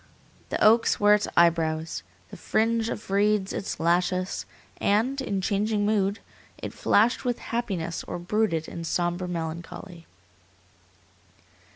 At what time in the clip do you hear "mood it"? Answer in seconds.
5.85-6.73